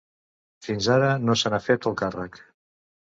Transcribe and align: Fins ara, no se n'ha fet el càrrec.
Fins 0.67 0.87
ara, 0.95 1.11
no 1.27 1.37
se 1.43 1.53
n'ha 1.55 1.61
fet 1.67 1.87
el 1.91 1.99
càrrec. 2.01 2.45